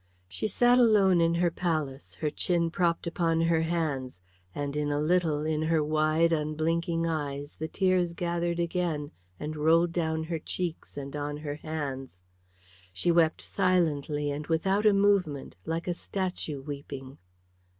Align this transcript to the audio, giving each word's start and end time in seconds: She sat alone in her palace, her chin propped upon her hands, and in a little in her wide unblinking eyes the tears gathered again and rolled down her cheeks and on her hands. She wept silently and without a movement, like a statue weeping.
She 0.27 0.47
sat 0.47 0.79
alone 0.79 1.21
in 1.21 1.35
her 1.35 1.51
palace, 1.51 2.15
her 2.15 2.31
chin 2.31 2.71
propped 2.71 3.05
upon 3.05 3.39
her 3.41 3.61
hands, 3.61 4.19
and 4.55 4.75
in 4.75 4.89
a 4.91 4.99
little 4.99 5.45
in 5.45 5.61
her 5.61 5.83
wide 5.83 6.33
unblinking 6.33 7.05
eyes 7.05 7.53
the 7.57 7.67
tears 7.67 8.11
gathered 8.13 8.57
again 8.59 9.11
and 9.39 9.55
rolled 9.55 9.91
down 9.93 10.23
her 10.23 10.39
cheeks 10.39 10.97
and 10.97 11.15
on 11.15 11.37
her 11.37 11.53
hands. 11.57 12.19
She 12.91 13.11
wept 13.11 13.43
silently 13.43 14.31
and 14.31 14.47
without 14.47 14.87
a 14.87 14.93
movement, 14.93 15.55
like 15.67 15.87
a 15.87 15.93
statue 15.93 16.63
weeping. 16.63 17.19